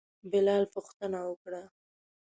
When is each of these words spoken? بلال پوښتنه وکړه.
بلال 0.31 0.63
پوښتنه 0.73 1.19
وکړه. 1.31 1.63